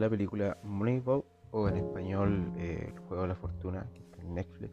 [0.00, 3.86] la película Moneyball o en español eh, El Juego de la Fortuna,
[4.20, 4.72] en Netflix.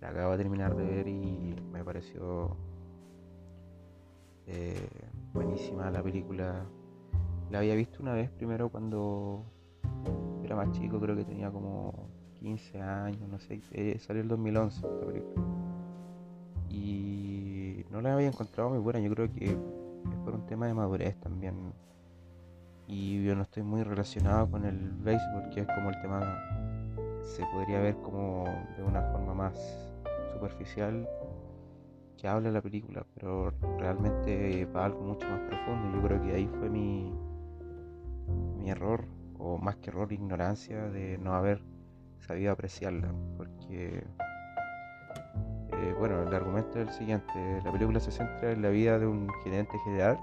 [0.00, 2.56] La acabo de terminar de ver y me pareció
[4.46, 4.88] eh,
[5.32, 6.64] buenísima la película.
[7.50, 9.44] La había visto una vez primero cuando
[10.42, 12.08] era más chico, creo que tenía como
[12.40, 15.42] 15 años, no sé, eh, salió el 2011 esta película.
[16.68, 20.74] Y no la había encontrado muy buena, yo creo que es por un tema de
[20.74, 21.72] madurez también.
[22.86, 26.20] Y yo no estoy muy relacionado con el béisbol, que es como el tema
[27.22, 28.44] se podría ver como
[28.76, 29.54] de una forma más
[30.32, 31.08] superficial
[32.18, 35.96] que habla la película, pero realmente va algo mucho más profundo.
[35.96, 37.12] Yo creo que ahí fue mi,
[38.58, 39.06] mi error,
[39.38, 41.62] o más que error, ignorancia de no haber
[42.20, 44.04] sabido apreciarla, porque
[45.72, 49.06] eh, bueno, el argumento es el siguiente, la película se centra en la vida de
[49.06, 50.18] un gerente general,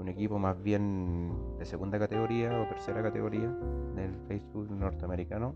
[0.00, 3.48] un equipo más bien de segunda categoría o tercera categoría
[3.94, 5.54] del Facebook norteamericano,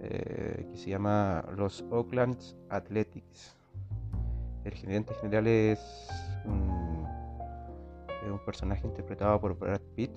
[0.00, 2.38] eh, que se llama los Oakland
[2.70, 3.56] Athletics.
[4.64, 6.08] El gerente general es
[6.44, 7.04] un,
[8.24, 10.12] es un personaje interpretado por Brad Pitt,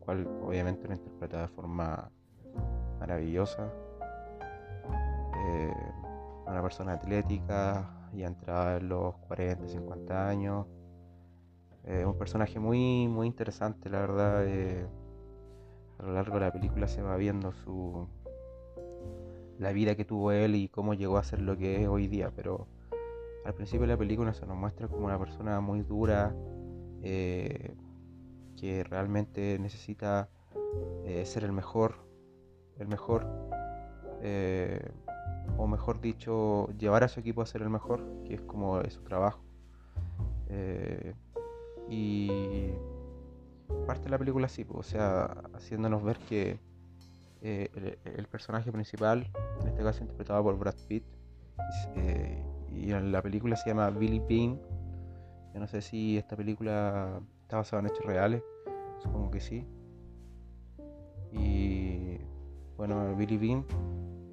[0.00, 2.10] cual obviamente lo interpreta de forma
[2.98, 3.72] maravillosa.
[5.46, 5.74] Eh,
[6.46, 10.66] una persona atlética, ya entrada en los 40, 50 años.
[11.84, 14.46] Eh, un personaje muy, muy interesante, la verdad.
[14.46, 14.86] Eh,
[15.98, 18.06] a lo largo de la película se va viendo su
[19.58, 22.32] la vida que tuvo él y cómo llegó a ser lo que es hoy día.
[22.34, 22.66] Pero
[23.44, 26.34] al principio de la película se nos muestra como una persona muy dura,
[27.02, 27.74] eh,
[28.56, 30.28] que realmente necesita
[31.24, 31.94] ser el mejor,
[32.78, 33.26] el mejor,
[35.58, 39.02] o mejor dicho, llevar a su equipo a ser el mejor, que es como su
[39.02, 39.42] trabajo.
[41.88, 42.70] Y
[43.86, 46.58] parte de la película así, o sea, haciéndonos ver que
[47.40, 51.04] eh, el, personaje principal, en este caso interpretado por Brad Pitt,
[52.74, 54.60] y en la película se llama Billy Bean.
[55.52, 58.42] Yo no sé si esta película está basada en hechos reales,
[59.02, 59.66] supongo que sí.
[61.32, 62.18] Y
[62.76, 63.64] bueno, Billy Bean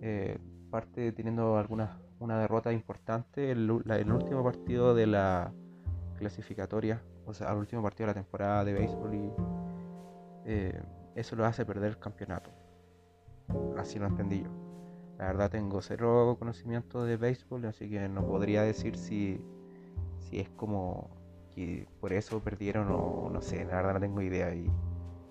[0.02, 0.38] eh,
[0.70, 5.54] parte teniendo alguna una derrota importante en el, último partido de la
[6.18, 9.32] clasificatoria, o sea, el último partido de la temporada de béisbol y
[10.46, 10.82] eh,
[11.16, 12.50] eso lo hace perder el campeonato.
[13.78, 14.50] Así lo entendí yo.
[15.18, 19.42] La verdad tengo cero conocimiento de béisbol, así que no podría decir si,
[20.18, 21.10] si es como
[21.54, 24.54] que por eso perdieron o no sé, la verdad no tengo idea.
[24.56, 24.72] Y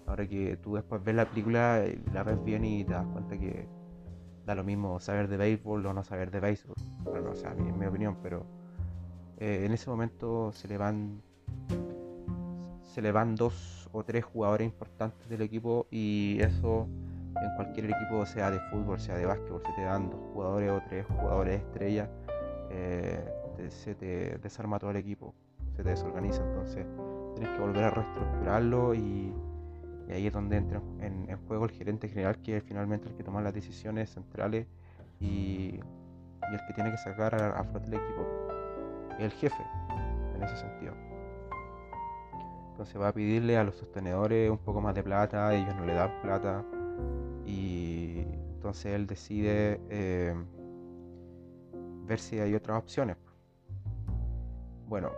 [0.06, 3.66] ahora que tú después ves la película, la ves bien y te das cuenta que
[4.46, 6.76] da lo mismo saber de béisbol o no saber de béisbol.
[7.02, 8.46] Bueno, o sea, en mi opinión, pero
[9.38, 11.22] eh, en ese momento se le van
[12.98, 16.88] se le van dos o tres jugadores importantes del equipo y eso
[17.40, 20.82] en cualquier equipo, sea de fútbol, sea de básquetbol, si te dan dos jugadores o
[20.88, 22.08] tres jugadores estrellas,
[22.72, 23.24] eh,
[23.68, 25.32] se te desarma todo el equipo,
[25.76, 26.84] se te desorganiza, entonces
[27.36, 29.32] tienes que volver a reestructurarlo y
[30.10, 33.40] ahí es donde entra en, juego el gerente general, que es finalmente el que toma
[33.40, 34.66] las decisiones centrales
[35.20, 35.78] y,
[36.50, 38.26] el que tiene que sacar a, flote el equipo.
[39.20, 39.62] El jefe,
[40.34, 41.17] en ese sentido.
[42.78, 45.94] Entonces va a pedirle a los sostenedores un poco más de plata, ellos no le
[45.94, 46.64] dan plata.
[47.44, 48.20] Y
[48.54, 50.32] entonces él decide eh,
[52.06, 53.16] ver si hay otras opciones.
[54.86, 55.10] Bueno,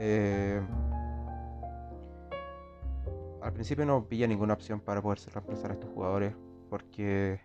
[0.00, 0.60] eh,
[3.40, 6.34] al principio no pilla ninguna opción para poderse reemplazar a estos jugadores
[6.70, 7.40] porque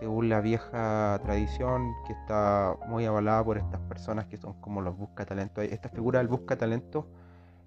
[0.00, 4.96] según la vieja tradición que está muy avalada por estas personas que son como los
[4.96, 7.06] busca talento, esta figura del busca talento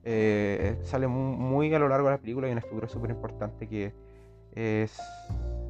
[0.03, 3.93] eh, sale muy, a lo largo de la película y una figura súper importante que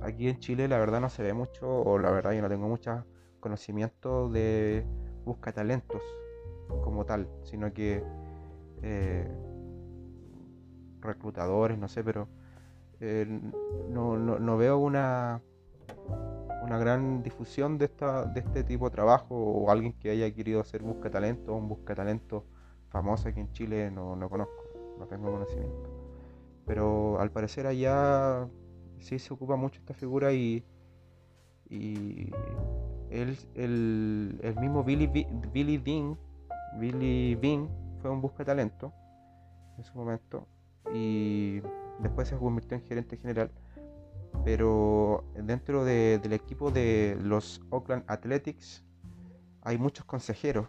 [0.01, 2.67] aquí en Chile la verdad no se ve mucho o la verdad yo no tengo
[2.67, 3.05] mucho
[3.39, 4.85] conocimiento de
[5.25, 6.01] busca talentos
[6.83, 8.03] como tal, sino que
[8.81, 9.29] eh,
[11.01, 12.29] reclutadores, no sé, pero
[12.99, 13.25] eh,
[13.89, 15.41] no, veo una,
[16.63, 20.61] una gran difusión de, esta, de este tipo de trabajo o alguien que haya querido
[20.61, 22.45] hacer busca talento, un busca talento
[22.91, 24.63] famoso aquí en Chile, no, conozco,
[24.99, 25.89] no tengo conocimiento.
[26.65, 28.47] Pero al parecer allá
[28.99, 30.63] sí se ocupa mucho esta figura y,
[31.69, 32.31] y
[33.09, 36.17] el, el, mismo Billy, Billy Bean,
[36.79, 37.69] Billy Bean
[38.01, 38.93] fue un busca talento
[39.77, 40.47] en su momento
[40.93, 41.61] y
[41.99, 43.51] después se convirtió en gerente general.
[44.43, 48.83] Pero dentro del equipo de los Oakland Athletics
[49.61, 50.67] hay muchos consejeros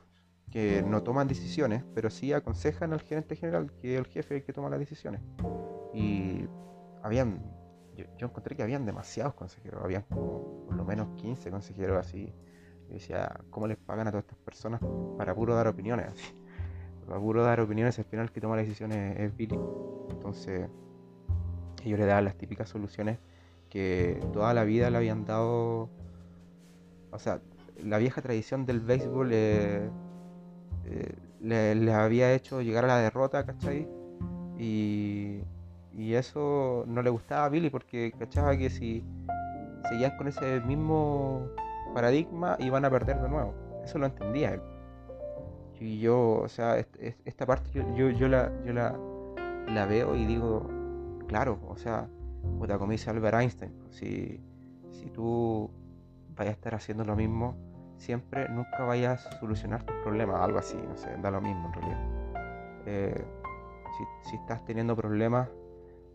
[0.52, 4.44] que no toman decisiones, pero sí aconsejan al gerente general, que es el jefe el
[4.44, 5.22] que toma las decisiones.
[5.94, 6.44] Y
[7.02, 7.42] habían,
[7.96, 12.34] yo, encontré que habían demasiados consejeros, habían como por lo menos 15 consejeros así.
[12.88, 14.80] Yo decía, ¿cómo les pagan a todas estas personas
[15.16, 16.08] para puro dar opiniones?
[16.08, 16.34] Así?
[17.06, 19.58] Para puro dar opiniones, al final el que toma las decisiones es Billy.
[20.10, 20.68] Entonces,
[21.82, 23.18] ellos le daban las típicas soluciones
[23.68, 25.90] que toda la vida le habían dado.
[27.10, 27.40] O sea,
[27.82, 29.90] la vieja tradición del béisbol eh,
[31.40, 33.88] le, había hecho llegar a la derrota, ¿cachai?
[34.58, 35.40] Y,
[35.92, 39.04] y eso no le gustaba a Billy porque cachaba que si
[39.88, 41.48] seguían con ese mismo
[41.94, 43.54] paradigma iban a perder de nuevo.
[43.84, 44.60] Eso lo entendía él.
[45.80, 46.78] Y yo, o sea,
[47.24, 48.96] esta parte yo, yo, la, yo la,
[49.66, 50.68] la veo y digo,
[51.26, 52.08] claro, o sea,
[52.78, 54.40] como dice Albert Einstein, si,
[54.92, 55.68] si tú
[56.36, 57.56] vayas a estar haciendo lo mismo
[58.02, 61.72] siempre, nunca vayas a solucionar tus problemas, algo así, no sé, da lo mismo en
[61.72, 62.00] realidad.
[62.86, 63.24] Eh,
[64.28, 65.48] si, estás teniendo problemas,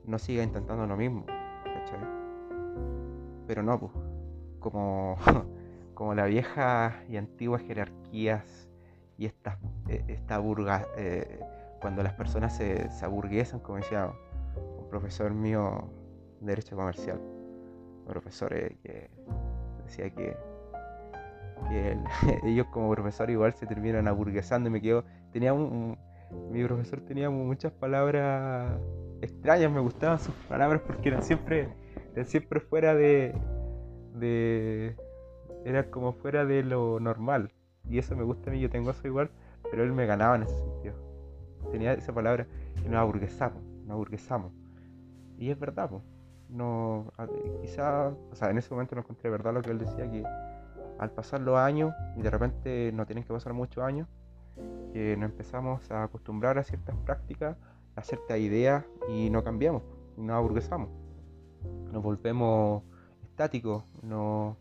[0.05, 1.99] no sigas intentando lo mismo, ¿cachai?
[3.47, 3.91] Pero no, pues,
[4.59, 5.15] como,
[5.93, 8.67] como la vieja y antigua jerarquías
[9.17, 9.57] y esta,
[9.87, 11.39] e, esta burga, eh,
[11.79, 13.05] cuando las personas se, se
[13.61, 14.11] como decía
[14.77, 15.89] un profesor mío
[16.41, 19.09] de Derecho Comercial, un profesor eh, que
[19.85, 20.35] decía que
[21.69, 21.97] que
[22.43, 25.97] ellos como profesor igual se terminan aburguesando y me quedo, tenía un,
[26.51, 28.79] mi profesor tenía muchas palabras
[29.21, 31.69] extrañas, me gustaban sus palabras porque eran siempre,
[32.25, 33.33] siempre fuera de,
[34.13, 34.95] de,
[35.65, 37.51] era como fuera de lo normal.
[37.89, 39.29] Y eso me gusta a mí, yo tengo eso igual,
[39.71, 40.95] pero él me ganaba en ese sentido,
[41.71, 42.45] tenía esa palabra
[42.85, 44.51] y nos aburguesamos, nos aburguesamos.
[45.37, 46.03] Y es verdad, pues
[46.49, 47.11] no,
[47.61, 50.23] quizá, o sea, en ese momento no encontré verdad lo que él decía que
[50.99, 54.07] al pasar los años, y de repente no tienen que pasar muchos años,
[54.93, 57.57] que nos empezamos a acostumbrar a ciertas prácticas,
[57.95, 59.83] a ciertas ideas y no cambiamos,
[60.17, 60.89] no aburguesamos.
[61.91, 62.83] Nos volvemos
[63.23, 64.57] estáticos, nos,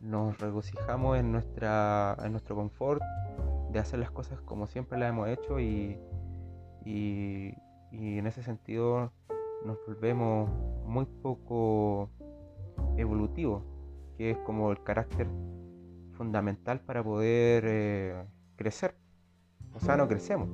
[0.00, 3.02] nos regocijamos en, nuestra, en nuestro confort
[3.70, 5.98] de hacer las cosas como siempre las hemos hecho y,
[6.84, 7.54] y,
[7.90, 9.12] y en ese sentido
[9.64, 10.50] nos volvemos
[10.84, 12.10] muy poco
[12.96, 13.62] evolutivos,
[14.16, 15.26] que es como el carácter
[16.12, 18.24] fundamental para poder eh,
[18.56, 18.94] crecer.
[19.74, 20.48] O sea, no crecemos.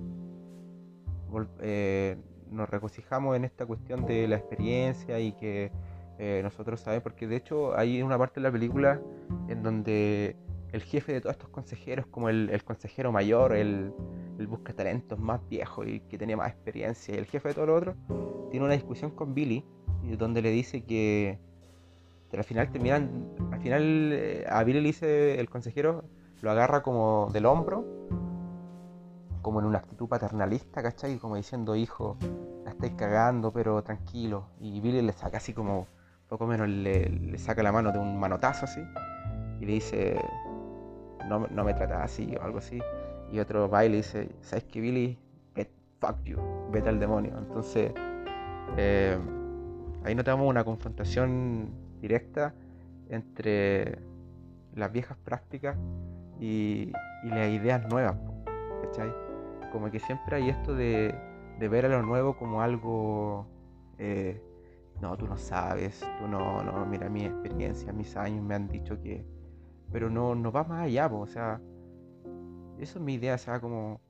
[1.61, 2.17] Eh,
[2.51, 5.73] nos regocijamos en esta cuestión de la experiencia y que
[6.19, 9.01] eh, nosotros sabemos, porque de hecho hay una parte de la película
[9.49, 10.37] en donde
[10.73, 13.93] el jefe de todos estos consejeros, como el, consejero mayor, el,
[14.39, 17.67] el, busca talentos más viejo y que tenía más experiencia, y el jefe de todo
[17.67, 17.95] lo otro,
[18.51, 19.65] tiene una discusión con Billy,
[20.19, 21.39] donde le dice que
[22.33, 26.05] pero al final terminan, al final eh, a Billy le dice el consejero,
[26.41, 27.85] lo agarra como del hombro,
[29.43, 31.19] como en una actitud paternalista, ¿cachai?
[31.19, 32.17] Como diciendo, hijo,
[32.65, 34.47] la estáis cagando, pero tranquilo.
[34.61, 35.87] Y Billy le saca así como,
[36.27, 38.81] poco menos le, saca la mano de un manotazo así,
[39.61, 40.19] y le dice,
[41.29, 42.81] no, me tratas así o algo así.
[43.31, 45.19] Y otro va y le dice, ¿sabes qué, Billy?
[46.01, 46.39] fuck you,
[46.73, 47.37] vete al demonio.
[47.37, 47.93] Entonces,
[48.79, 49.19] eh,
[50.03, 52.53] ahí notamos una confrontación directa
[53.09, 53.99] entre
[54.75, 55.77] las viejas prácticas
[56.41, 56.93] y,
[57.25, 58.17] las ideas nuevas,
[58.83, 59.15] ¿cachai?
[59.71, 61.15] Como que siempre hay esto de,
[61.61, 63.47] ver a lo nuevo como algo,
[63.99, 64.43] eh,
[65.01, 69.01] no, tú no sabes, tú no, no, mira mi experiencia, mis años me han dicho
[69.01, 69.25] que,
[69.93, 71.61] pero no, no va más allá, o sea,
[72.79, 74.01] eso es mi idea, o sea, como,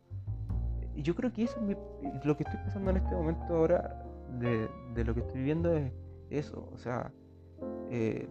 [0.96, 4.06] yo creo que eso es lo que estoy pasando en este momento ahora,
[4.38, 5.92] de, de lo que estoy viviendo es
[6.30, 7.12] eso, o sea,
[7.94, 8.26] eh,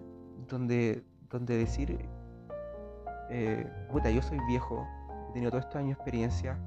[0.50, 1.96] donde, donde decir,
[3.30, 4.88] eh, puta, yo soy viejo,
[5.30, 6.60] he tenido todos estos años experiencia,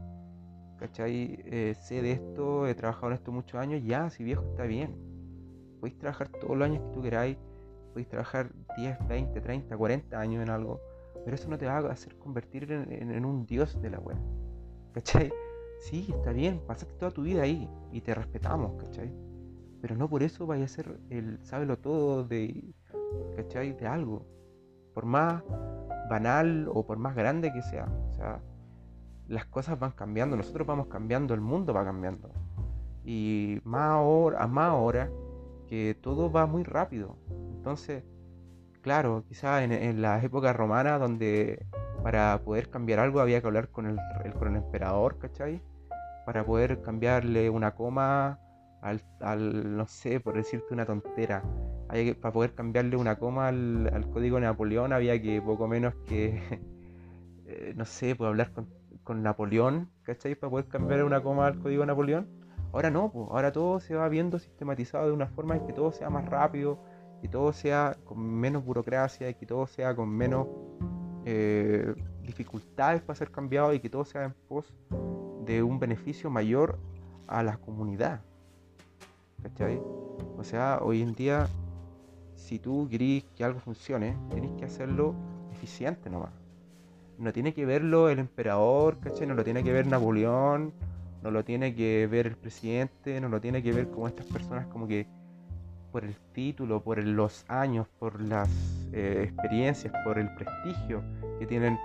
[0.78, 1.42] ¿cachai?
[1.44, 4.96] Eh, sé de esto, he trabajado en esto muchos años, ya, si viejo está bien.
[5.80, 7.36] Podéis trabajar todos los años que tú queráis,
[7.90, 10.80] podéis trabajar 10, 20, 30, 40 años en algo,
[11.24, 14.18] pero eso no te va a hacer convertir en, un dios de la web,
[14.92, 15.32] ¿cachai?
[15.80, 19.12] Sí, está bien, pasaste toda tu vida ahí y te respetamos, ¿cachai?
[19.80, 22.72] Pero no por eso vaya a ser el sábelo todo de,
[23.36, 23.72] ¿cachai?
[23.72, 24.26] De algo.
[24.94, 25.42] Por más
[26.08, 27.88] banal o por más grande que sea.
[28.10, 28.40] O sea,
[29.28, 32.30] las cosas van cambiando, nosotros vamos cambiando, el mundo va cambiando.
[33.04, 35.10] Y más ahora, a más ahora
[35.66, 37.16] que todo va muy rápido.
[37.56, 38.04] Entonces,
[38.82, 41.66] claro, quizás en, en las épocas romanas donde
[42.04, 43.98] para poder cambiar algo había que hablar con el,
[44.34, 45.62] con emperador, ¿cachai?
[46.26, 48.38] Para poder cambiarle una coma
[48.82, 51.42] al, no sé, por decirte una tontera,
[52.20, 56.40] para poder cambiarle una coma al, código de Napoleón había que poco menos que,
[57.46, 60.34] eh, no sé, pues hablar con, Napoleón, ¿cachai?
[60.34, 62.26] Para poder cambiar una coma al código de Napoleón.
[62.72, 65.92] Ahora no, pues, ahora todo se va viendo sistematizado de una forma en que todo
[65.92, 66.78] sea más rápido,
[67.20, 70.46] que todo sea con menos burocracia que todo sea con menos
[71.24, 74.74] eh, dificultades para ser cambiado y que todo sea en pos
[75.44, 76.78] de un beneficio mayor
[77.26, 78.20] a la comunidad.
[79.42, 79.80] ¿Cachai?
[80.36, 81.48] O sea, hoy en día,
[82.34, 85.14] si tú querís que algo funcione, tenés que hacerlo
[85.52, 86.32] eficiente nomás.
[87.18, 89.26] No tiene que verlo el emperador, ¿cachai?
[89.26, 90.72] No lo tiene que ver Napoleón,
[91.22, 94.66] no lo tiene que ver el presidente, no lo tiene que ver como estas personas
[94.66, 95.06] como que
[95.90, 98.48] por el título, por los años, por las
[98.92, 101.02] eh, experiencias, por el prestigio
[101.38, 101.78] que tienen,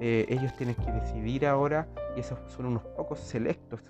[0.00, 3.80] eh, ellos tienen que decidir ahora y esos son unos pocos selectos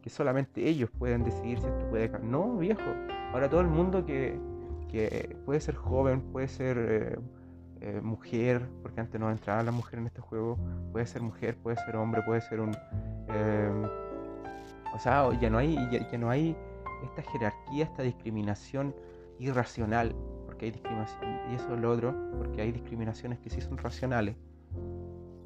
[0.00, 2.08] que solamente ellos pueden decidir si esto puede.
[2.20, 2.80] No, viejo,
[3.32, 4.38] ahora todo el mundo que,
[5.44, 7.18] puede ser joven, puede ser
[7.80, 10.58] eh, mujer, porque antes no entraba la mujer en este juego,
[10.92, 12.76] puede ser mujer, puede ser hombre, puede ser un...
[14.94, 16.56] O sea, ya no hay, ya, no hay
[17.04, 18.94] esta jerarquía, esta discriminación
[19.38, 23.76] irracional, porque hay discriminación, y eso es lo otro, porque hay discriminaciones que sí son
[23.76, 24.36] racionales,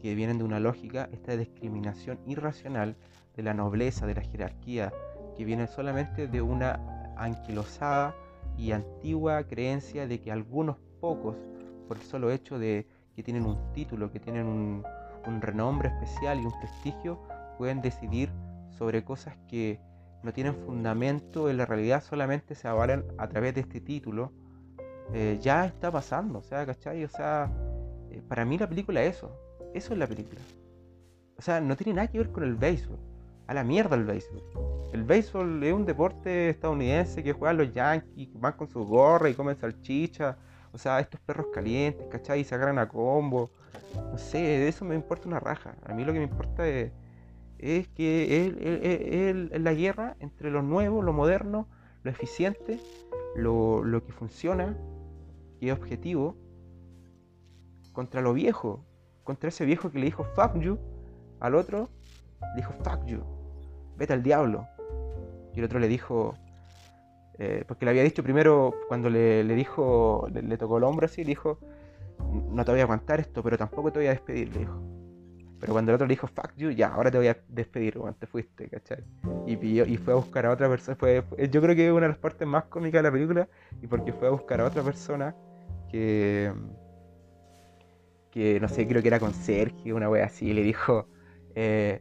[0.00, 2.96] que vienen de una lógica, esta discriminación irracional
[3.36, 4.92] de la nobleza, de la jerarquía,
[5.36, 6.78] que viene solamente de una
[7.16, 8.14] anquilosada
[8.56, 11.36] y antigua creencia de que algunos pocos,
[11.88, 14.84] por el solo hecho de que tienen un título, que tienen un,
[15.26, 17.20] un renombre especial y un prestigio,
[17.58, 18.30] pueden decidir
[18.70, 19.80] sobre cosas que
[20.22, 24.32] no tienen fundamento en la realidad, solamente se avalan a través de este título,
[25.12, 27.04] eh, ya está pasando, o sea, ¿cachai?
[27.04, 27.50] O sea,
[28.10, 29.30] eh, para mí la película es eso,
[29.74, 30.40] eso es la película.
[31.36, 32.98] O sea, no tiene nada que ver con el béisbol,
[33.50, 34.44] a la mierda el béisbol.
[34.92, 39.34] El béisbol es un deporte estadounidense que juegan los yankees, van con su gorra y
[39.34, 40.38] comen salchicha,
[40.72, 42.42] o sea, estos perros calientes, ¿cachai?
[42.42, 43.50] Y se a combo.
[44.12, 45.74] No sé, de eso me importa una raja.
[45.84, 48.46] A mí lo que me importa es que
[49.50, 51.66] es, la guerra entre lo nuevo, lo moderno,
[52.04, 52.78] lo eficiente,
[53.34, 54.76] lo, que funciona
[55.58, 56.36] y es objetivo,
[57.92, 58.84] contra lo viejo,
[59.24, 60.78] contra ese viejo que le dijo fuck you
[61.40, 61.88] al otro,
[62.54, 63.39] le dijo fuck you,
[64.00, 64.66] vete al diablo.
[65.54, 66.34] Y el otro le dijo,
[67.38, 71.22] eh, porque le había dicho primero, cuando le, dijo, le, le, tocó el hombro así,
[71.22, 71.58] le dijo,
[72.50, 74.82] no te voy a aguantar esto, pero tampoco te voy a despedir, le dijo.
[75.60, 78.18] Pero cuando el otro le dijo, fuck you, ya, ahora te voy a despedir, cuando
[78.18, 79.04] te fuiste, ¿cachai?
[79.46, 80.96] Y, y fue a buscar a otra persona.
[80.96, 83.48] Fue, yo creo que es una de las partes más cómicas de la película,
[83.82, 85.36] y porque fue a buscar a otra persona
[85.90, 86.50] que,
[88.30, 91.06] que no sé, creo que era con Sergio, una wea así, y le dijo,
[91.54, 92.00] eh,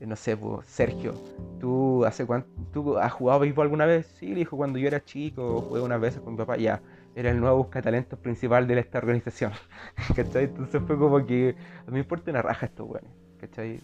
[0.00, 1.14] no sé, Sergio,
[1.60, 4.06] ¿tú hace cuánto, tú has jugado béisbol alguna vez?
[4.18, 6.80] Sí, le dijo, cuando yo era chico, jugué unas veces con mi papá, ya
[7.14, 9.52] era el nuevo buscatalentos principal de esta organización.
[10.16, 10.44] ¿Cachai?
[10.44, 13.04] Entonces fue como que a mí me importa una raja esto, weón.
[13.40, 13.80] ¿Cachai?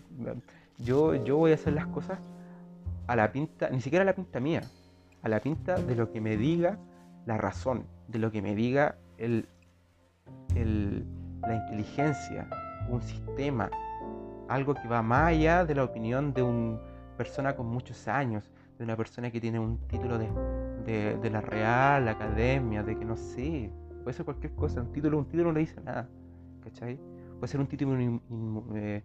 [0.78, 2.18] Yo, yo voy a hacer las cosas
[3.06, 4.62] a la pinta, ni siquiera a la pinta mía,
[5.22, 6.78] a la pinta de lo que me diga
[7.26, 9.46] la razón, de lo que me diga el,
[10.54, 11.04] el,
[11.42, 12.48] la inteligencia,
[12.88, 13.70] un sistema,
[14.50, 16.78] algo que va más allá de la opinión de una
[17.16, 20.28] persona con muchos años, de una persona que tiene un título de
[20.84, 23.70] de, la Real, la Academia, de que no sé,
[24.02, 26.08] puede ser cualquier cosa, un título, un título no le dice nada,
[26.62, 26.98] ¿cachai?
[27.38, 27.98] Puede ser un título
[28.74, 29.02] eh,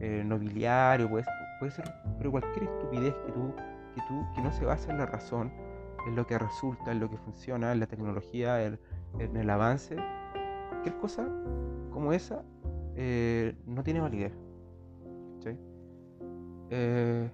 [0.00, 1.84] eh, nobiliario, puede ser, puede ser,
[2.18, 3.54] pero cualquier estupidez que tú,
[3.94, 5.52] que tú, que no se basa en la razón,
[6.06, 8.78] en lo que resulta, en lo que funciona, en la tecnología, en,
[9.18, 9.96] el avance,
[10.68, 11.26] cualquier cosa
[11.90, 12.42] como esa
[12.96, 14.32] eh, no tiene validez.
[16.70, 17.30] ¿Cachai?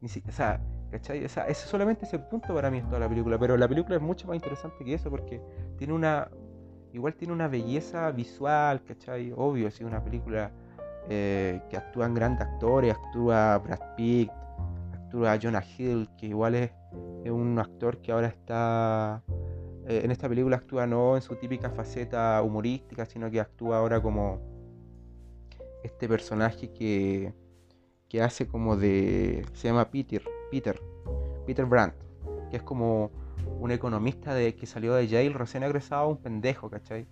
[0.00, 0.60] ni si, o sea,
[0.92, 4.02] ese es solamente ese punto para mí es toda la película, pero la película es
[4.02, 5.40] mucho más interesante que eso porque
[5.78, 6.28] tiene una,
[6.92, 9.32] igual tiene una belleza visual, ¿cachai?
[9.34, 10.50] Obvio, es una película
[11.08, 14.30] eh, que actúan grandes actores, actúa Brad Pitt,
[14.92, 16.70] actúa Jonah Hill, que igual es,
[17.24, 19.22] un actor que ahora está,
[19.86, 24.02] eh, en esta película actúa no en su típica faceta humorística, sino que actúa ahora
[24.02, 24.40] como
[25.82, 27.32] este personaje que,
[28.12, 30.78] que hace como de, se llama Peter Peter,
[31.46, 31.94] Peter Brandt,
[32.50, 33.10] que es como
[33.58, 37.06] un economista de, que salió de Yale recién egresado, un pendejo, ¿cachai?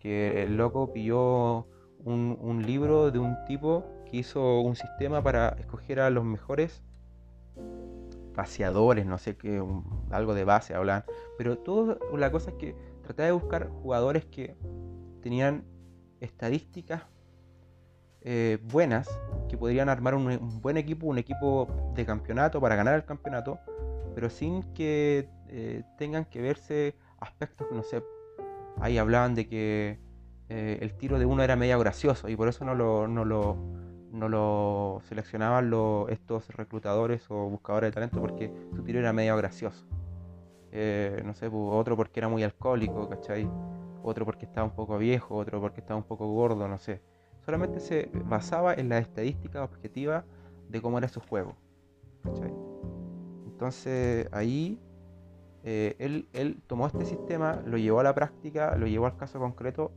[0.00, 1.68] Que el loco pilló
[2.04, 6.82] un, libro de un tipo que hizo un sistema para escoger a los mejores
[8.34, 9.62] paseadores, no sé qué,
[10.10, 11.04] algo de base hablan,
[11.38, 14.56] pero toda la cosa es que trataba de buscar jugadores que
[15.22, 15.64] tenían
[16.18, 17.04] estadísticas
[18.22, 19.08] eh, buenas
[19.50, 23.58] que podrían armar un, buen equipo, un equipo de campeonato para ganar el campeonato,
[24.14, 28.02] pero sin que eh, tengan que verse aspectos que no sé.
[28.80, 29.98] Ahí hablaban de que
[30.48, 33.56] eh, el tiro de uno era medio gracioso y por eso no lo, no lo,
[34.12, 35.72] no lo seleccionaban
[36.10, 39.84] estos reclutadores o buscadores de talento porque su tiro era medio gracioso.
[40.70, 43.50] Eh, no sé, pues, otro porque era muy alcohólico, ¿cachai?
[44.04, 47.02] Otro porque estaba un poco viejo, otro porque estaba un poco gordo, no sé.
[47.44, 50.24] Solamente se basaba en la estadística objetiva
[50.68, 51.56] de cómo era su juego.
[53.46, 54.78] Entonces ahí
[55.62, 59.92] eh, él, tomó este sistema, lo llevó a la práctica, lo llevó al caso concreto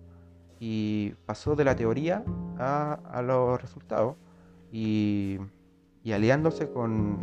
[0.59, 2.23] y pasó de la teoría
[2.57, 4.15] a, los resultados.
[4.71, 5.39] Y,
[6.11, 7.19] aliándose con,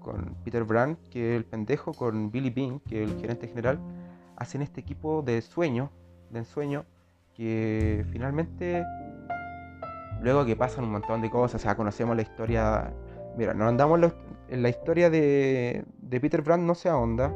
[0.00, 3.78] con Peter Brand, que es el pendejo, con Billy Bean, que es el gerente general,
[4.36, 5.90] hacen este equipo de sueño,
[6.30, 6.84] de ensueño,
[7.34, 8.84] que finalmente,
[10.22, 12.92] luego que pasan un montón de cosas, o sea, conocemos la historia.
[13.36, 14.12] Mira, no andamos
[14.48, 17.32] en la historia de, de Peter Brand, no se ahonda,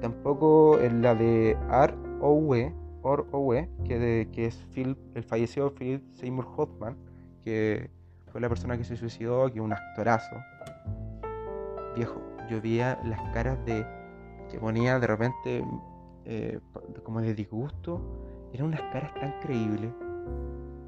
[0.00, 6.02] tampoco en la de Art Owe, Or Owe, que, que es Phil, el fallecido Philip
[6.12, 6.96] Seymour Hoffman,
[7.44, 7.90] que
[8.30, 10.36] fue la persona que se suicidó, que un actorazo.
[11.94, 13.86] Viejo, yo veía las caras de
[14.50, 15.64] que ponía de repente
[16.24, 16.60] eh,
[17.02, 18.00] como de disgusto.
[18.52, 19.90] Eran unas caras tan creíbles.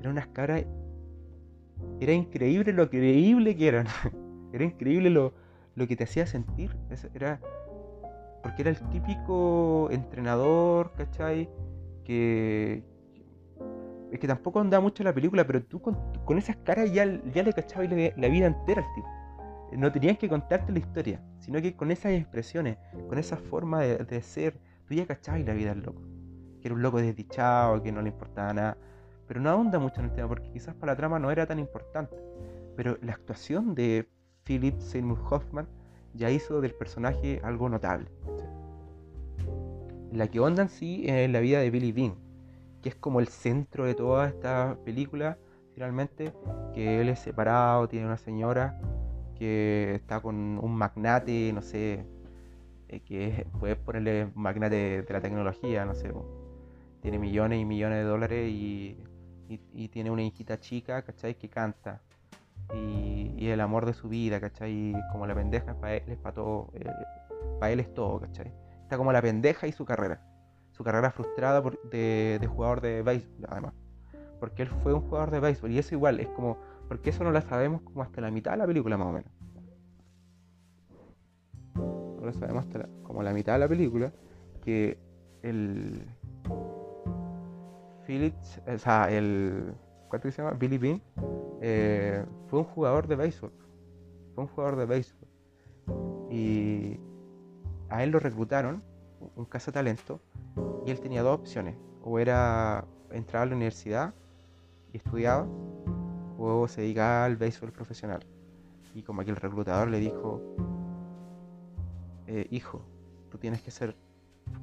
[0.00, 0.64] Eran unas caras.
[2.00, 3.86] Era increíble lo creíble que eran.
[4.52, 5.32] era increíble lo,
[5.74, 6.76] lo que te hacía sentir.
[7.14, 7.40] Era.
[8.42, 11.48] Porque era el típico entrenador, ¿cachai?
[12.04, 12.84] que,
[14.12, 17.52] es que tampoco anda mucho la película, pero tú con, esas caras ya, ya le
[17.52, 19.08] cachabas la, vida entera al tipo.
[19.72, 22.78] No tenías que contarte la historia, sino que con esas expresiones,
[23.08, 26.02] con esa forma de, ser, tú ya cachabas la vida del loco.
[26.60, 28.78] Que era un loco desdichado, que no le importaba nada.
[29.26, 31.58] Pero no ahonda mucho en el tema, porque quizás para la trama no era tan
[31.58, 32.16] importante.
[32.76, 34.08] Pero la actuación de
[34.44, 35.68] Philip Seymour Hoffman
[36.12, 38.08] ya hizo del personaje algo notable
[40.14, 42.14] la que onda en sí es la vida de Billy Bean,
[42.82, 45.38] que es como el centro de toda esta película,
[45.74, 46.32] finalmente,
[46.72, 48.80] que él es separado, tiene una señora
[49.36, 52.06] que está con un magnate, no sé,
[52.88, 56.12] eh, que puedes ponerle magnate de la tecnología, no sé,
[57.02, 58.96] tiene millones y millones de dólares y,
[59.88, 61.36] tiene una hijita chica, ¿cachai?
[61.36, 62.00] Que canta.
[62.74, 64.94] Y, el amor de su vida, ¿cachai?
[65.12, 66.88] Como la pendeja, para él es para todo, eh,
[67.60, 68.52] para él es todo, ¿cachai?
[68.82, 70.20] Está como la pendeja y su carrera.
[70.72, 73.74] Su carrera frustrada de, jugador de béisbol, además.
[74.40, 75.70] Porque él fue un jugador de béisbol.
[75.72, 76.58] Y eso igual, es como.
[76.88, 79.30] Porque eso no lo sabemos como hasta la mitad de la película, más o menos.
[81.74, 84.12] No lo sabemos hasta como la mitad de la película.
[84.62, 84.98] Que
[85.42, 86.06] el.
[88.06, 89.74] Phillips, o sea, el.
[90.08, 90.56] ¿Cuánto se llama?
[90.56, 91.02] Billy Bean.
[91.60, 93.52] Eh, fue un jugador de béisbol.
[94.34, 95.28] Fue un jugador de béisbol.
[96.30, 96.98] Y
[97.88, 98.82] a él lo reclutaron,
[99.36, 100.20] un talento
[100.84, 101.76] y él tenía dos opciones.
[102.02, 104.14] O era entrar a la universidad
[104.92, 105.46] y estudiaba,
[106.38, 108.20] o se dedicaba al béisbol profesional.
[108.94, 110.40] Y como aquí el reclutador le dijo,
[112.26, 112.82] eh, hijo,
[113.30, 113.96] tú tienes que ser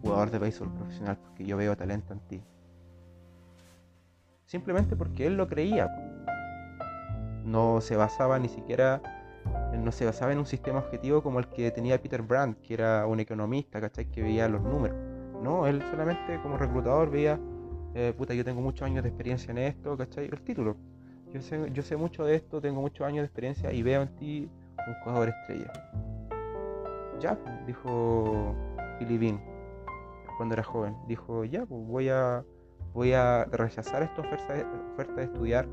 [0.02, 2.44] jugador de béisbol profesional porque yo veo talento en ti.
[4.52, 5.90] Simplemente porque él lo creía.
[7.46, 9.02] No se basaba ni siquiera
[9.78, 13.08] no se basaba en un sistema objetivo como el que tenía Peter Brandt, que era
[13.08, 14.12] un economista, ¿cachai?
[14.12, 14.98] Que veía los números.
[15.42, 17.40] No, él solamente como reclutador veía,
[17.96, 20.26] eh, puta, yo tengo muchos años de experiencia en esto, ¿cachai?
[20.26, 20.76] El título.
[21.34, 24.16] Yo sé, yo sé mucho de esto, tengo muchos años de experiencia y veo en
[24.18, 24.50] ti
[24.86, 25.72] un jugador estrella.
[27.22, 28.54] Ya, dijo
[29.00, 29.42] Bean
[30.36, 30.94] cuando era joven.
[31.08, 32.44] Dijo, ya, pues voy a,
[32.94, 35.68] voy a rechazar esta oferta, de estudiar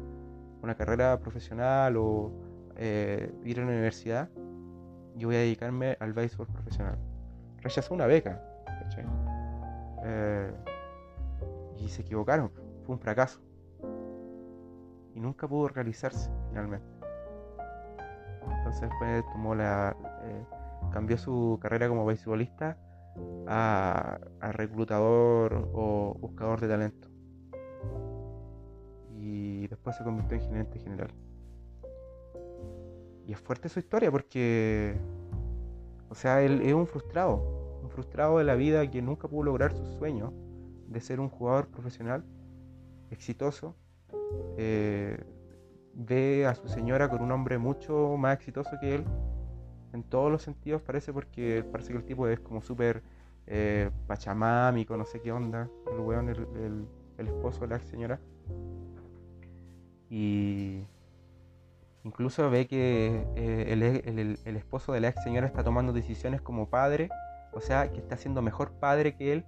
[0.63, 2.33] una carrera profesional o
[2.77, 4.29] eh, ir a la universidad,
[5.17, 6.99] yo voy a dedicarme al béisbol profesional.
[7.61, 8.41] Rechazó una beca,
[10.05, 10.53] eh,
[11.79, 12.51] y se equivocaron,
[12.85, 13.41] fue un fracaso.
[15.15, 16.87] Y nunca pudo realizarse finalmente.
[18.59, 19.97] Entonces después tomó la.
[20.23, 20.45] Eh,
[20.93, 22.79] cambió su carrera como beisbolista
[23.47, 26.98] a, a, reclutador o buscador de talento.
[29.93, 31.11] Se convirtió en gerente general.
[33.27, 34.97] Y es fuerte su historia porque,
[36.09, 39.73] o sea, él es un frustrado, un frustrado de la vida que nunca pudo lograr
[39.75, 40.33] su sueño
[40.87, 42.25] de ser un jugador profesional
[43.11, 43.75] exitoso.
[44.57, 45.23] Eh,
[45.95, 49.05] ve a su señora con un hombre mucho más exitoso que él,
[49.93, 53.03] en todos los sentidos parece, porque parece que el tipo es como súper
[53.47, 56.87] eh, pachamámico, no sé qué onda, el weón, el,
[57.19, 58.21] el esposo de la señora.
[60.11, 60.85] Y
[62.09, 63.67] Incluso ve que eh,
[64.47, 67.11] el, esposo de la ex señora está tomando decisiones como padre,
[67.53, 69.45] o sea, que está siendo mejor padre que él.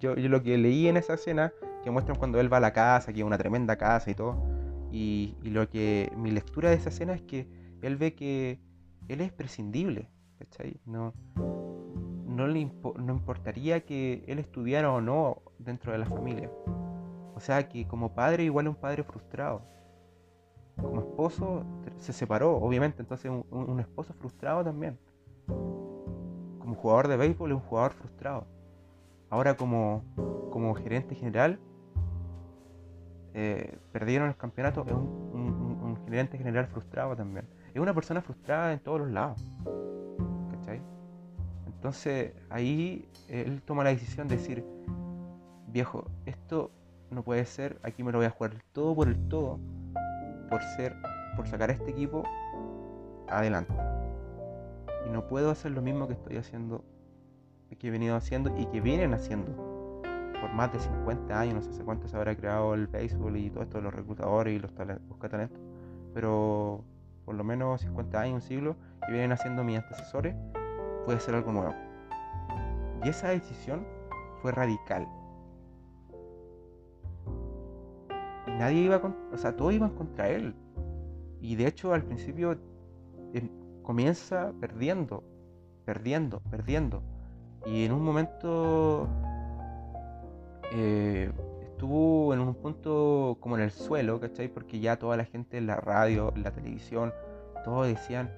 [0.00, 1.52] Yo, lo que leí en esa escena,
[1.84, 4.42] que muestran cuando él va a la casa, que es una tremenda casa y todo,
[4.90, 7.46] Y, lo que mi lectura de esa escena es que
[7.80, 8.58] él ve que
[9.06, 10.08] él es prescindible.
[10.84, 11.14] No,
[12.26, 12.64] no le
[12.98, 16.50] no importaría que él estudiara o no dentro de la familia.
[17.36, 19.62] O sea que como padre igual es un padre frustrado.
[20.80, 21.64] Como esposo
[21.98, 24.98] se separó, obviamente, entonces un, un esposo frustrado también.
[25.46, 28.46] Como jugador de béisbol es un jugador frustrado.
[29.30, 30.02] Ahora como,
[30.50, 31.60] como gerente general
[33.34, 37.46] eh, perdieron el campeonato, es un, gerente general frustrado también.
[37.74, 39.46] Es una persona frustrada en todos los lados.
[40.52, 40.80] ¿Cachai?
[41.66, 44.64] Entonces ahí él toma la decisión de decir,
[45.66, 46.70] viejo, esto
[47.16, 49.58] no puede ser, aquí me lo voy a jugar todo por el todo,
[50.50, 50.94] por ser,
[51.34, 52.24] por sacar este equipo
[53.26, 53.72] adelante.
[55.06, 56.84] Y no puedo hacer lo mismo que estoy haciendo,
[57.78, 60.02] que he venido haciendo y que vienen haciendo
[60.42, 63.48] por más de 50 años, no sé hace cuánto se habrá creado el béisbol y
[63.48, 65.58] todo esto de los reclutadores y los, talentos, talentos,
[66.12, 66.84] pero
[67.24, 68.76] por lo menos 50 años, un siglo,
[69.06, 70.36] que vienen haciendo mis antecesores,
[71.06, 71.74] puede ser algo nuevo.
[73.02, 73.86] Y esa decisión
[74.42, 75.08] fue radical.
[78.58, 79.00] Nadie iba,
[79.32, 80.54] o sea, todos iban contra él.
[81.40, 82.58] Y de hecho al principio
[83.32, 83.48] em,
[83.82, 85.22] comienza perdiendo,
[85.84, 87.02] perdiendo, perdiendo.
[87.64, 89.08] Y en un momento
[90.72, 91.30] eh,
[91.62, 94.48] estuvo en un punto como en el suelo, ¿cachai?
[94.48, 97.12] Porque ya toda la gente en la radio, en la televisión,
[97.64, 98.30] todos decían,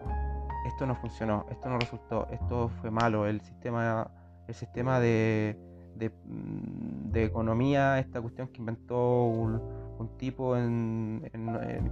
[0.67, 4.11] esto no funcionó, esto no resultó, esto fue malo, el sistema,
[4.47, 5.57] el sistema de,
[5.97, 9.61] de, mm, economía, esta cuestión que inventó un,
[10.07, 11.29] tipo en,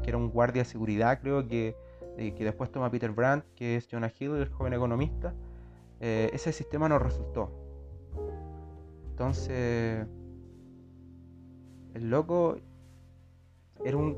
[0.03, 1.77] que era un guardia de seguridad, creo que,
[2.17, 5.35] que después toma Peter Brandt, que es Jonah Hill, el joven economista,
[6.01, 7.51] eh, ese sistema no resultó.
[9.11, 10.07] Entonces,
[11.95, 12.59] el loco
[13.85, 14.17] era, un,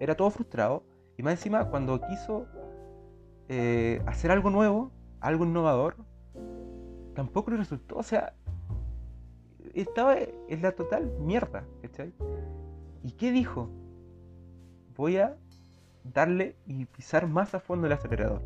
[0.00, 0.84] era todo frustrado.
[1.16, 2.46] Y más encima, cuando quiso
[3.48, 4.90] eh, hacer algo nuevo,
[5.20, 5.96] algo innovador,
[7.14, 7.96] tampoco le resultó.
[7.96, 8.34] O sea,
[9.74, 11.64] estaba en la total mierda.
[11.82, 12.12] ¿cachai?
[13.02, 13.68] ¿Y qué dijo?
[14.96, 15.36] Voy a
[16.04, 18.42] darle y pisar más a fondo el acelerador.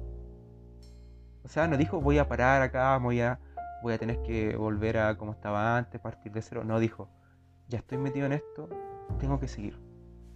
[1.45, 3.39] O sea, no dijo voy a parar acá, voy a,
[3.83, 6.65] voy a tener que volver a como estaba antes, partir de cero.
[6.65, 7.09] No dijo,
[7.69, 8.69] ya estoy metido en esto,
[9.21, 9.79] tengo que seguir.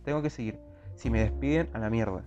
[0.05, 0.61] Tengo que seguir.
[0.95, 2.23] Si me despiden, a la mierda.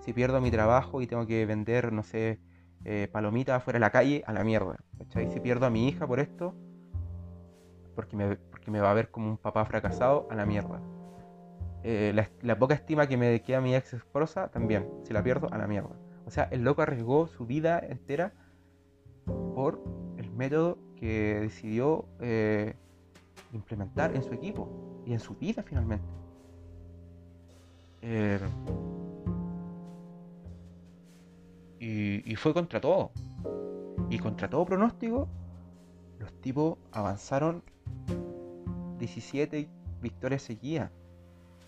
[0.00, 2.38] Si pierdo mi trabajo y tengo que vender, no sé,
[2.84, 4.76] eh, palomitas afuera de la calle, a la mierda.
[5.10, 6.54] Si pierdo a mi hija por esto,
[7.94, 10.80] porque me va a ver como un papá fracasado, a la mierda.
[11.88, 14.90] Eh, la, poca estima que me queda mi ex esposa, también.
[15.04, 15.96] Si la pierdo, a la mierda.
[16.24, 18.32] O sea, el loco arriesgó su vida entera
[19.54, 19.80] por
[20.16, 22.74] el método que decidió eh,
[23.52, 26.08] implementar en su equipo y en su vida finalmente.
[28.02, 28.40] Eh,
[31.78, 33.12] y, fue contra todo.
[34.10, 35.28] Y contra todo pronóstico,
[36.18, 37.62] los tipos avanzaron
[38.98, 39.68] 17
[40.02, 40.90] victorias seguidas,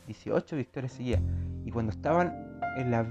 [0.09, 1.23] 18 victorias seguidas.
[1.64, 3.07] Y cuando estaban en las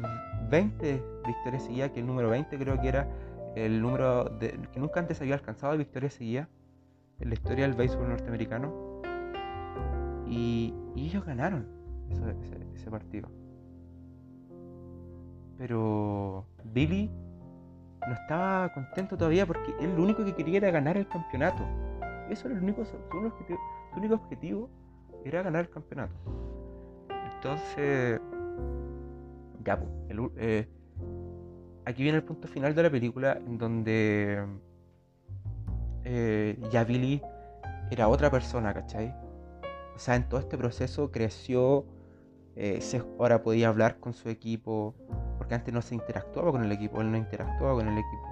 [0.49, 3.07] 20 victorias seguidas, que el número 20 creo que era
[3.55, 6.47] el número de, que nunca antes había alcanzado de victorias seguidas,
[7.19, 9.01] en la historia del béisbol norteamericano.
[10.27, 11.67] Y, ellos ganaron
[12.73, 13.29] ese, partido.
[15.57, 17.09] Pero Billy
[18.07, 21.63] no estaba contento todavía porque él lo único que quería era ganar el campeonato.
[22.29, 22.97] Eso era el único, su,
[23.95, 24.69] único objetivo
[25.23, 26.15] era ganar el campeonato.
[27.37, 28.19] Entonces,
[29.63, 29.79] ya,
[30.37, 30.67] eh,
[31.85, 34.45] aquí viene el punto final de la película en donde
[36.03, 37.21] eh, ya Billy
[37.91, 39.13] era otra persona, ¿cachai?
[39.95, 41.85] O sea, en todo este proceso creció,
[42.55, 42.79] eh,
[43.19, 44.95] ahora podía hablar con su equipo,
[45.37, 48.27] porque antes no se interactuaba con el equipo, él no interactuaba con el equipo.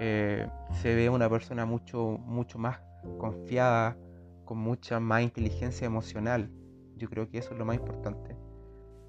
[0.00, 2.80] Eh, se ve una persona mucho, mucho más
[3.18, 3.96] confiada,
[4.44, 6.50] con mucha más inteligencia emocional.
[6.98, 8.36] Yo creo que eso es lo más importante.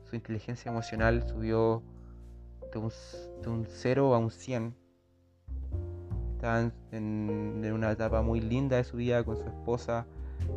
[0.03, 1.83] Su inteligencia emocional subió
[2.71, 2.91] de un,
[3.41, 4.75] de un 0 a un 100
[6.39, 10.05] Estaban en, una etapa muy linda de su vida con su esposa,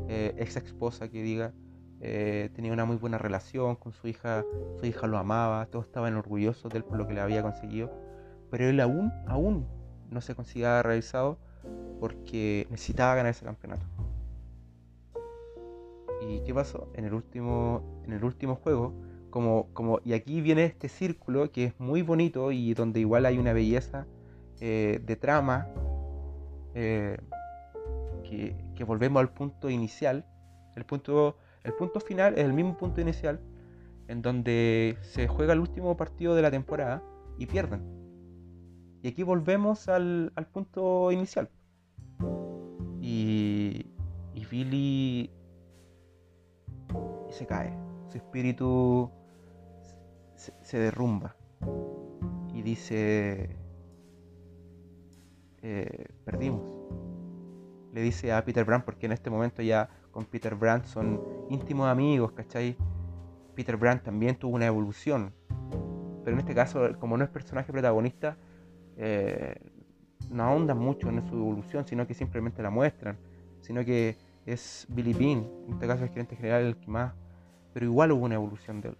[0.09, 1.53] eh, ex esposa que diga.
[2.01, 4.45] Eh, tenía una muy buena relación con su hija,
[4.79, 7.91] su hija lo amaba, todos estaban orgullosos de él por lo que le había conseguido,
[8.49, 9.67] pero él aún, aún
[10.09, 11.39] no se consideraba realizado
[11.99, 13.85] porque necesitaba ganar ese campeonato.
[16.29, 16.91] ¿Y qué pasó?
[16.95, 18.95] En el último, en el último juego,
[19.31, 23.39] como, como, y aquí viene este círculo que es muy bonito y donde igual hay
[23.39, 24.07] una belleza
[24.61, 25.69] eh, de trama
[26.75, 27.19] eh,
[28.23, 30.27] que, volvemos al punto inicial.
[30.75, 33.41] El punto, el punto final es el mismo punto inicial
[34.09, 37.03] en donde se juega el último partido de la temporada
[37.39, 37.83] y pierden.
[39.03, 41.49] Y aquí volvemos al, al punto inicial.
[43.01, 43.87] Y,
[44.35, 45.31] y Billy
[47.33, 47.73] se cae.
[48.11, 49.11] Su espíritu
[50.37, 51.35] se, derrumba.
[52.55, 53.57] Y dice,
[55.63, 56.63] eh, perdimos.
[57.93, 61.89] Le dice a Peter Brand, porque en este momento ya con Peter Brand son íntimos
[61.89, 62.77] amigos, ¿cachai?
[63.55, 65.33] Peter Brand también tuvo una evolución.
[66.25, 68.37] Pero en este caso, como no es personaje protagonista,
[68.97, 69.55] eh,
[70.31, 73.19] no ahondan mucho en su evolución, sino que simplemente la muestran.
[73.61, 74.17] Sino que
[74.47, 77.13] es Billy Bean, en este caso el gerente general, el que más.
[77.73, 78.97] Pero igual hubo una evolución de él.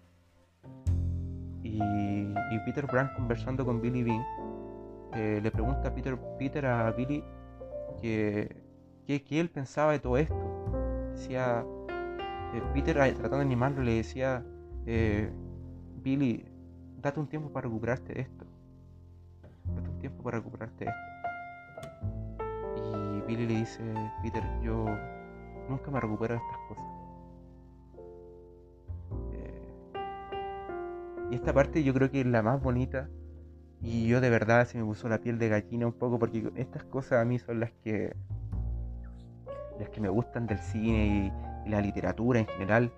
[1.63, 4.23] Y, Peter Brand conversando con Billy Bean
[5.15, 7.23] eh, le pregunta a Peter, Peter a Billy
[8.01, 8.55] que,
[9.07, 10.35] él pensaba de todo esto.
[11.11, 11.65] Decía,
[12.53, 14.43] eh, Peter tratando de animarlo le decía,
[14.85, 15.31] eh,
[16.01, 16.45] Billy,
[17.01, 18.45] date un tiempo para recuperarte de esto.
[19.75, 21.03] Date un tiempo para recuperarte de esto.
[22.77, 23.81] Y Billy le dice,
[24.21, 24.85] Peter, yo
[25.69, 26.92] nunca me recupero de estas cosas.
[31.33, 33.09] Y esta parte yo creo que es la más bonita.
[33.81, 36.83] Y yo de verdad se me puso la piel de gallina un poco porque estas
[36.83, 38.15] cosas a mí son las que
[39.79, 41.31] las que me gustan del cine
[41.65, 42.91] y, la literatura en general,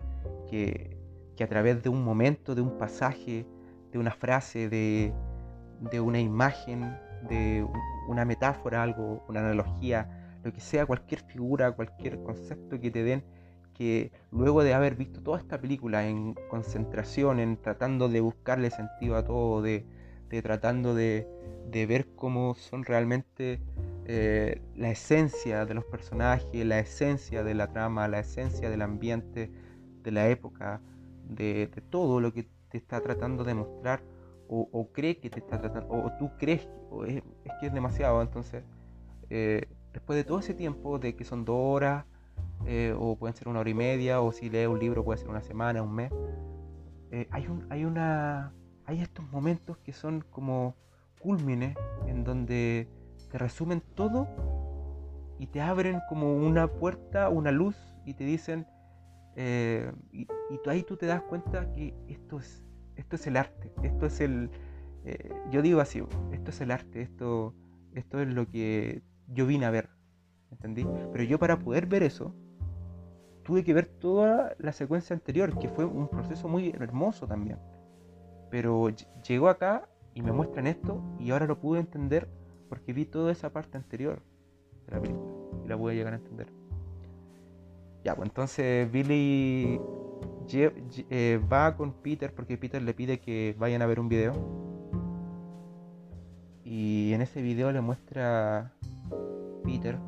[0.50, 0.98] que,
[1.40, 3.46] a través de un momento, de un pasaje,
[3.92, 5.14] de una frase, de,
[5.80, 6.98] de una imagen,
[7.30, 7.66] de
[8.10, 13.24] una metáfora, algo, una analogía, lo que sea, cualquier figura, cualquier concepto que te den,
[13.76, 19.18] que luego de haber visto toda esta película en concentración, en tratando de buscarle sentido
[19.18, 19.86] a todo, de,
[20.42, 21.28] tratando de,
[21.72, 23.60] ver cómo son realmente
[24.06, 29.52] eh, la esencia de los personajes, la esencia de la trama, la esencia del ambiente,
[30.04, 30.82] de la época,
[31.30, 34.02] de, todo lo que te está tratando de mostrar
[34.48, 36.70] o, cree que te está tratando, o, tú crees,
[37.08, 37.24] es,
[37.60, 38.64] que es demasiado, entonces,
[39.30, 42.06] eh, después de todo ese tiempo, de que son dos horas,
[42.66, 45.30] eh, o pueden ser una hora y media, o si lees un libro puede ser
[45.30, 46.12] una semana, un mes,
[47.32, 48.52] hay, un, hay una
[48.86, 50.76] hay estos momentos que son como
[51.20, 51.76] cúlmines
[52.08, 52.88] en donde
[53.32, 54.28] te resumen todo
[55.40, 57.76] y te abren como una puerta, una luz
[58.06, 58.68] y te dicen,
[59.36, 60.28] eh, y,
[60.68, 62.64] ahí tú te das cuenta que esto es,
[62.96, 64.50] esto es el arte, esto es el,
[65.04, 66.02] eh, yo digo así,
[66.32, 67.54] esto es el arte, esto,
[67.94, 69.90] esto es lo que yo vine a ver,
[70.52, 70.88] ¿entendí?
[71.12, 72.36] Pero yo para poder ver eso,
[73.46, 77.60] tuve que ver toda la secuencia anterior, que fue un proceso muy hermoso también.
[78.50, 78.90] Pero
[79.28, 82.28] llegó acá y me muestran esto y ahora lo pude entender
[82.68, 84.22] porque vi toda esa parte anterior
[84.88, 85.32] de la película
[85.64, 86.48] y la pude llegar a entender.
[88.04, 89.80] Ya, pues entonces Billy
[90.52, 94.34] eh, va con Peter porque Peter le pide que vayan a ver un video.
[96.64, 98.74] Y en ese video le muestra
[99.64, 100.00] Peter.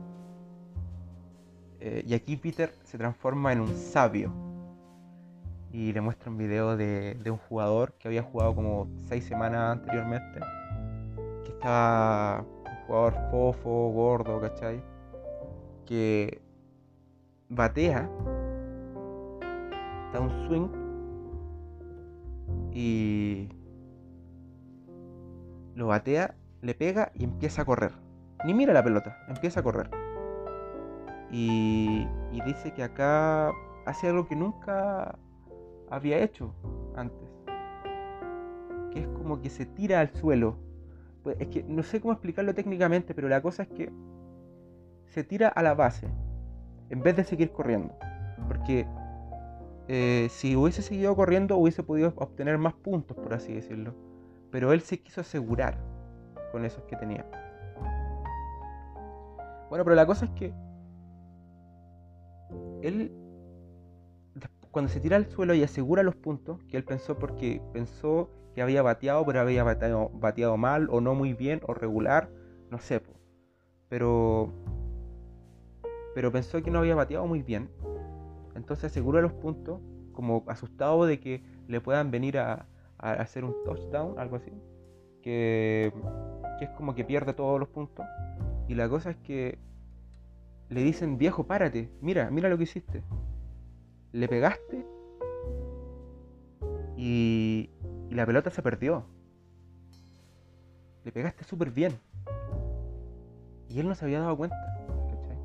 [1.88, 4.34] Eh, y aquí Peter se transforma en un sabio
[5.71, 10.41] y le muestra un video de, un jugador que había jugado como seis semanas anteriormente,
[11.45, 14.84] que estaba un jugador fofo, gordo, ¿cachai?
[15.86, 16.41] Que
[17.47, 18.10] batea,
[20.12, 20.67] da un swing
[22.73, 23.47] y
[25.73, 27.93] lo batea, le pega y empieza a correr.
[28.43, 29.89] Ni mira la pelota, empieza a correr.
[31.32, 32.08] Y,
[32.46, 33.52] dice que acá
[33.86, 35.18] hace algo que nunca
[35.90, 36.54] había hecho
[36.96, 37.30] antes.
[38.92, 40.58] Que es como que se tira al suelo.
[41.24, 43.92] Pues es que no sé cómo explicarlo técnicamente, pero la cosa es que
[45.06, 46.08] se tira a la base
[46.90, 47.94] en vez de seguir corriendo.
[48.48, 48.88] Porque
[49.90, 53.94] eh, si hubiese seguido corriendo hubiese podido obtener más puntos, por así decirlo.
[54.52, 55.78] Pero él se quiso asegurar
[56.52, 57.26] con esos que tenía.
[59.70, 60.54] Bueno, pero la cosa es que
[62.82, 63.12] él
[64.78, 68.62] cuando se tira al suelo y asegura los puntos, que él pensó porque pensó que
[68.62, 72.30] había bateado, pero había bateado, mal, o no muy bien, o regular,
[72.70, 73.02] no sé.
[73.90, 74.54] Pero,
[76.13, 77.70] pero pensó que no había bateado muy bien.
[78.54, 79.80] Entonces asegura los puntos,
[80.13, 82.68] como asustado de que le puedan venir a,
[83.00, 84.52] hacer un touchdown, algo así.
[85.24, 85.92] Que,
[86.60, 88.06] que es como que pierde todos los puntos.
[88.68, 89.58] Y la cosa es que
[90.70, 93.04] le dicen, viejo, párate, mira, mira lo que hiciste
[94.12, 94.86] le pegaste
[96.96, 97.70] y,
[98.10, 99.06] la pelota se perdió.
[101.04, 102.00] Le pegaste súper bien.
[103.70, 104.58] Y él no se había dado cuenta.
[105.12, 105.38] ¿cachai?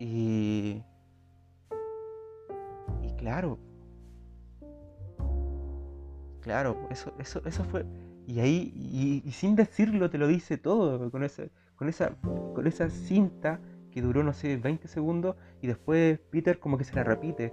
[0.00, 0.82] Y,
[3.16, 3.58] Claro.
[6.40, 7.84] Claro, eso, eso, eso fue.
[8.28, 11.44] Y ahí, y, sin decirlo, te lo dice todo, con esa,
[11.76, 12.14] con esa,
[12.54, 13.58] con esa cinta
[13.90, 17.52] que duró, no sé, 20 segundos, y después Peter como que se la repite,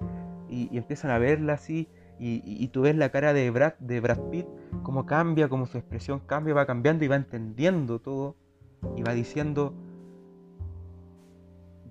[0.49, 1.87] y, empiezan a verla así,
[2.19, 4.47] y, y, tú ves la cara de Brad, de Brad Pitt,
[4.83, 8.35] cómo cambia, cómo su expresión cambia, va cambiando y va entendiendo todo,
[8.97, 9.73] y va diciendo,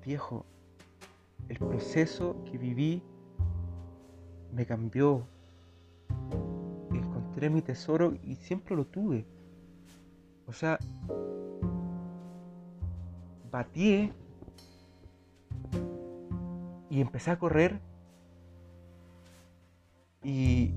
[0.05, 0.45] viejo,
[1.49, 3.03] el proceso que viví
[4.53, 5.27] me cambió.
[7.45, 9.27] Encontré mi tesoro y siempre lo tuve.
[10.47, 10.79] O sea,
[13.51, 14.11] batí
[16.89, 17.81] y empecé a correr
[20.23, 20.73] y,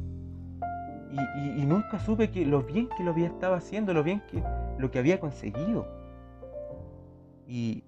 [1.58, 4.44] y, nunca supe que lo bien que lo había estado haciendo, lo bien que
[4.78, 5.88] lo que había conseguido.
[7.48, 7.86] Y,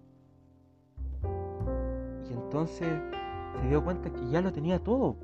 [2.30, 2.88] y entonces
[3.60, 5.18] se dio cuenta que ya lo tenía todo.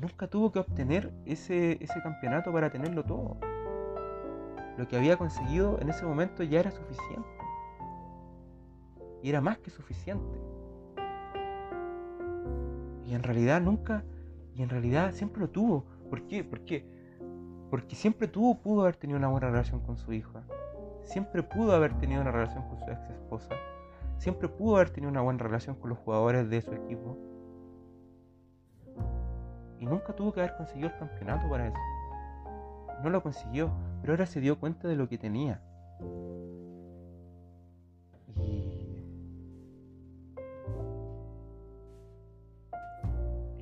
[0.00, 3.36] Nunca tuvo que obtener ese, ese campeonato para tenerlo todo.
[4.76, 7.28] Lo que había conseguido en ese momento ya era suficiente.
[9.22, 10.38] Y era más que suficiente.
[13.04, 14.04] Y en realidad nunca,
[14.54, 15.84] y en realidad siempre lo tuvo.
[16.08, 16.44] ¿Por qué?
[16.44, 16.86] Porque,
[17.70, 20.42] porque siempre tuvo, pudo haber tenido una buena relación con su hija.
[21.02, 23.48] Siempre pudo haber tenido una relación con su ex esposa.
[24.18, 27.16] Siempre pudo haber tenido una buena relación con los jugadores de su equipo.
[29.80, 31.78] Y nunca tuvo que haber conseguido el campeonato para eso.
[33.02, 35.62] No lo consiguió, pero ahora se dio cuenta de lo que tenía.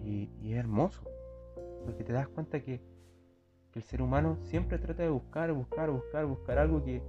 [0.07, 1.03] y, es hermoso,
[1.85, 2.81] porque te das cuenta que,
[3.75, 7.03] el ser humano siempre trata de buscar, buscar, buscar, buscar algo que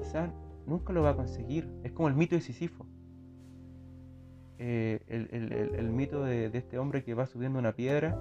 [0.00, 0.28] quizás
[0.66, 1.70] nunca lo va a conseguir.
[1.84, 2.84] Es como el mito de Sísifo.
[4.58, 8.16] Eh, el, mito de, este hombre que va subiendo una piedra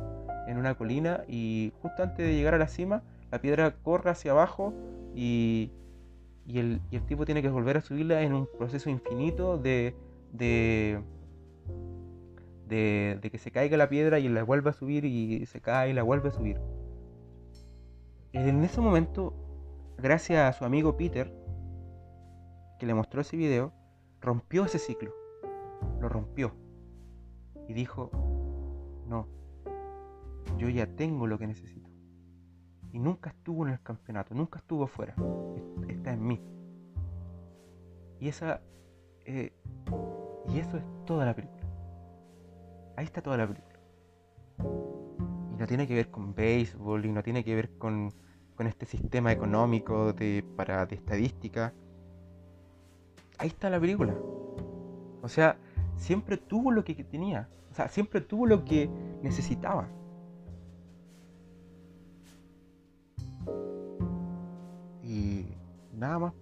[0.48, 4.32] en una colina y justo antes de llegar a la cima, la piedra corre hacia
[4.32, 4.74] abajo
[5.15, 5.72] y,
[6.48, 9.96] el, tipo tiene que volver a subirla en un proceso infinito de,
[10.32, 11.00] de,
[12.67, 16.04] que se caiga la piedra y la vuelve a subir y se cae y la
[16.04, 16.60] vuelve a subir.
[18.34, 19.36] En ese momento,
[20.00, 21.32] gracias a su amigo Peter,
[22.80, 23.72] que le mostró ese video,
[24.19, 25.23] rompió ese ciclo.
[26.00, 26.54] Lo rompió.
[27.67, 28.12] Y dijo,
[29.08, 29.28] no,
[30.58, 31.89] yo ya tengo lo que necesito.
[32.91, 35.15] Y nunca estuvo en el campeonato, nunca estuvo afuera.
[35.88, 36.41] Está en mí.
[38.19, 38.62] Y esa...
[39.26, 39.54] Eh,
[40.50, 41.63] y eso es toda la película.
[42.96, 43.80] Ahí está toda la película.
[45.54, 48.13] Y no tiene que ver con béisbol y no tiene que ver con,
[48.60, 51.74] este sistema económico de, para, de estadística.
[53.39, 54.15] Ahí está la película.
[55.22, 55.58] O sea,
[55.98, 57.50] siempre tuvo lo que tenía.
[57.72, 58.90] O sea, siempre tuvo lo que
[59.22, 59.88] necesitaba.
[65.04, 65.46] Y
[65.94, 66.34] nada más.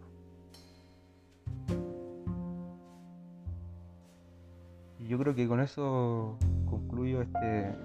[5.12, 6.38] yo creo que con eso
[6.70, 7.76] concluyo este,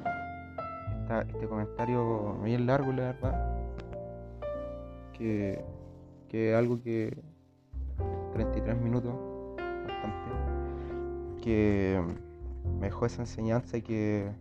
[1.29, 3.57] este comentario bien largo, la verdad.
[5.13, 5.65] Que,
[6.29, 7.19] que algo que
[8.35, 9.13] 33 minutos,
[11.47, 12.03] que
[12.81, 14.33] me dejó esa enseñanza y que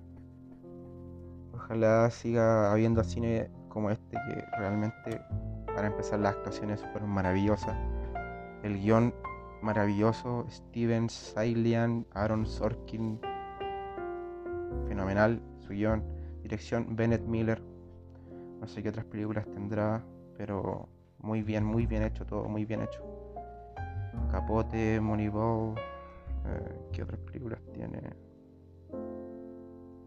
[1.53, 5.21] ojalá siga habiendo cine como este que realmente
[5.67, 7.77] para empezar las actuaciones fueron maravillosas.
[8.63, 9.13] El guion
[9.61, 13.19] maravilloso, Steven Sailian, Aaron Sorkin,
[14.87, 16.03] fenomenal, su guion,
[16.41, 17.61] dirección Bennett Miller,
[18.59, 20.03] no sé qué otras películas tendrá,
[20.35, 20.89] pero
[21.19, 23.03] muy bien, muy bien hecho, todo muy bien hecho.
[24.31, 25.75] Capote, Moneyball,
[26.47, 28.01] eh, ¿qué otras películas tiene?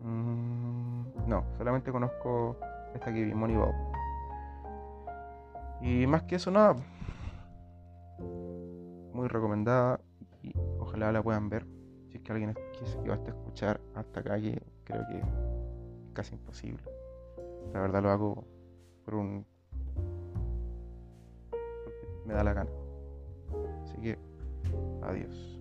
[0.03, 2.57] Mm, no, solamente conozco
[2.94, 3.74] esta que vi, Moneyball.
[5.81, 6.77] Y más que eso, nada
[9.18, 10.01] muy recomendada
[10.43, 11.66] y ojalá la puedan ver.
[12.09, 15.24] Si es que alguien que va a escuchar hasta acá, que creo que es
[16.12, 16.82] casi imposible.
[17.72, 18.45] La verdad lo hago
[19.05, 19.45] por un.
[21.51, 22.70] porque me da la gana.
[23.82, 24.18] Así que,
[25.03, 25.58] adiós.